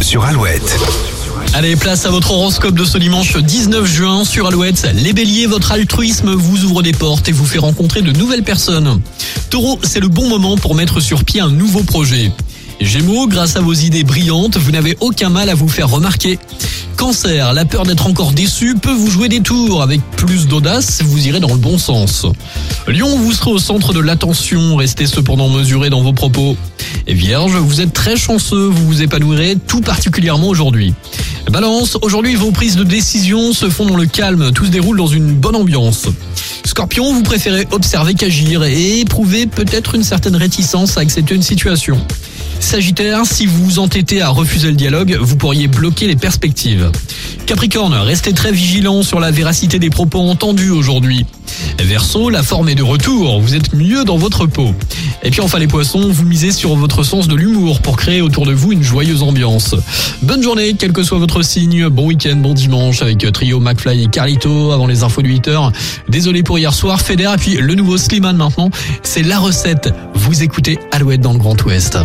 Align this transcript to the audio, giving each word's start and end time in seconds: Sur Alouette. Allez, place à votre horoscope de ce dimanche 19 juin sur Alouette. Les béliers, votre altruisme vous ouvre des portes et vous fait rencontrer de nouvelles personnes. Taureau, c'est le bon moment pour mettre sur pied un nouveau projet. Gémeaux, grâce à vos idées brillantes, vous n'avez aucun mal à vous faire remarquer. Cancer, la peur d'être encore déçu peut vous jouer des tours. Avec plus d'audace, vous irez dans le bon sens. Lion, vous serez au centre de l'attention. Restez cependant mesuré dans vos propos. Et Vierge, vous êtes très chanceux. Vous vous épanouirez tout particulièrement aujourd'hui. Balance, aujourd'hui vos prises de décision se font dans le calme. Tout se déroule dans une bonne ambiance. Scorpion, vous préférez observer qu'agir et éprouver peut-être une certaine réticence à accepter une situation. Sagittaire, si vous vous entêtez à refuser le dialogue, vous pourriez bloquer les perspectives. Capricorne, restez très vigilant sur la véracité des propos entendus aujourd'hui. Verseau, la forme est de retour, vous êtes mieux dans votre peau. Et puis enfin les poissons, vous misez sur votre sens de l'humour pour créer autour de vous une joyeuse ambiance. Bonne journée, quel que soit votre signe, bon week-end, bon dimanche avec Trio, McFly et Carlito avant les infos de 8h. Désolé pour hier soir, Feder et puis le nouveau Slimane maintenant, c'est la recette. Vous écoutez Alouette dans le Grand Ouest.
Sur 0.00 0.24
Alouette. 0.24 0.78
Allez, 1.52 1.76
place 1.76 2.06
à 2.06 2.10
votre 2.10 2.30
horoscope 2.30 2.74
de 2.74 2.84
ce 2.84 2.96
dimanche 2.96 3.36
19 3.36 3.84
juin 3.84 4.24
sur 4.24 4.46
Alouette. 4.46 4.88
Les 4.94 5.12
béliers, 5.12 5.46
votre 5.46 5.72
altruisme 5.72 6.32
vous 6.32 6.64
ouvre 6.64 6.82
des 6.82 6.92
portes 6.92 7.28
et 7.28 7.32
vous 7.32 7.44
fait 7.44 7.58
rencontrer 7.58 8.00
de 8.02 8.12
nouvelles 8.12 8.44
personnes. 8.44 9.00
Taureau, 9.50 9.78
c'est 9.82 10.00
le 10.00 10.08
bon 10.08 10.28
moment 10.28 10.56
pour 10.56 10.74
mettre 10.74 11.00
sur 11.00 11.24
pied 11.24 11.40
un 11.40 11.50
nouveau 11.50 11.82
projet. 11.82 12.32
Gémeaux, 12.80 13.26
grâce 13.26 13.56
à 13.56 13.60
vos 13.60 13.74
idées 13.74 14.04
brillantes, 14.04 14.56
vous 14.56 14.70
n'avez 14.70 14.96
aucun 15.00 15.28
mal 15.28 15.48
à 15.48 15.54
vous 15.54 15.68
faire 15.68 15.88
remarquer. 15.88 16.38
Cancer, 17.02 17.52
la 17.52 17.64
peur 17.64 17.82
d'être 17.82 18.06
encore 18.06 18.30
déçu 18.30 18.76
peut 18.76 18.92
vous 18.92 19.10
jouer 19.10 19.28
des 19.28 19.40
tours. 19.40 19.82
Avec 19.82 20.00
plus 20.16 20.46
d'audace, 20.46 21.02
vous 21.02 21.26
irez 21.26 21.40
dans 21.40 21.48
le 21.48 21.56
bon 21.56 21.76
sens. 21.76 22.26
Lion, 22.86 23.18
vous 23.18 23.32
serez 23.32 23.50
au 23.50 23.58
centre 23.58 23.92
de 23.92 23.98
l'attention. 23.98 24.76
Restez 24.76 25.06
cependant 25.06 25.48
mesuré 25.48 25.90
dans 25.90 26.00
vos 26.00 26.12
propos. 26.12 26.56
Et 27.08 27.14
Vierge, 27.14 27.56
vous 27.56 27.80
êtes 27.80 27.92
très 27.92 28.16
chanceux. 28.16 28.68
Vous 28.68 28.86
vous 28.86 29.02
épanouirez 29.02 29.56
tout 29.66 29.80
particulièrement 29.80 30.46
aujourd'hui. 30.46 30.94
Balance, 31.50 31.98
aujourd'hui 32.02 32.36
vos 32.36 32.52
prises 32.52 32.76
de 32.76 32.84
décision 32.84 33.52
se 33.52 33.68
font 33.68 33.86
dans 33.86 33.96
le 33.96 34.06
calme. 34.06 34.52
Tout 34.52 34.66
se 34.66 34.70
déroule 34.70 34.96
dans 34.96 35.08
une 35.08 35.32
bonne 35.34 35.56
ambiance. 35.56 36.06
Scorpion, 36.64 37.12
vous 37.12 37.24
préférez 37.24 37.66
observer 37.72 38.14
qu'agir 38.14 38.62
et 38.62 39.00
éprouver 39.00 39.48
peut-être 39.48 39.96
une 39.96 40.04
certaine 40.04 40.36
réticence 40.36 40.96
à 40.96 41.00
accepter 41.00 41.34
une 41.34 41.42
situation. 41.42 41.98
Sagittaire, 42.62 43.26
si 43.26 43.44
vous 43.44 43.64
vous 43.64 43.78
entêtez 43.80 44.22
à 44.22 44.28
refuser 44.28 44.68
le 44.68 44.76
dialogue, 44.76 45.18
vous 45.20 45.36
pourriez 45.36 45.66
bloquer 45.66 46.06
les 46.06 46.16
perspectives. 46.16 46.90
Capricorne, 47.44 47.92
restez 47.92 48.32
très 48.32 48.52
vigilant 48.52 49.02
sur 49.02 49.20
la 49.20 49.30
véracité 49.30 49.78
des 49.78 49.90
propos 49.90 50.20
entendus 50.20 50.70
aujourd'hui. 50.70 51.26
Verseau, 51.78 52.30
la 52.30 52.42
forme 52.42 52.68
est 52.68 52.74
de 52.74 52.82
retour, 52.82 53.40
vous 53.40 53.54
êtes 53.54 53.74
mieux 53.74 54.04
dans 54.04 54.16
votre 54.16 54.46
peau. 54.46 54.74
Et 55.22 55.30
puis 55.30 55.40
enfin 55.40 55.58
les 55.58 55.66
poissons, 55.66 56.10
vous 56.10 56.24
misez 56.24 56.52
sur 56.52 56.74
votre 56.76 57.02
sens 57.02 57.28
de 57.28 57.34
l'humour 57.34 57.80
pour 57.80 57.96
créer 57.96 58.20
autour 58.20 58.46
de 58.46 58.52
vous 58.52 58.72
une 58.72 58.82
joyeuse 58.82 59.22
ambiance. 59.22 59.74
Bonne 60.22 60.42
journée, 60.42 60.74
quel 60.78 60.92
que 60.92 61.02
soit 61.02 61.18
votre 61.18 61.42
signe, 61.42 61.88
bon 61.88 62.06
week-end, 62.06 62.36
bon 62.36 62.54
dimanche 62.54 63.02
avec 63.02 63.30
Trio, 63.32 63.60
McFly 63.60 64.04
et 64.04 64.06
Carlito 64.08 64.72
avant 64.72 64.86
les 64.86 65.02
infos 65.02 65.22
de 65.22 65.28
8h. 65.28 65.72
Désolé 66.08 66.42
pour 66.42 66.58
hier 66.58 66.74
soir, 66.74 67.00
Feder 67.00 67.30
et 67.34 67.38
puis 67.38 67.56
le 67.56 67.74
nouveau 67.74 67.98
Slimane 67.98 68.36
maintenant, 68.36 68.70
c'est 69.02 69.22
la 69.22 69.38
recette. 69.38 69.92
Vous 70.14 70.42
écoutez 70.42 70.78
Alouette 70.92 71.20
dans 71.20 71.32
le 71.32 71.38
Grand 71.38 71.60
Ouest. 71.64 71.98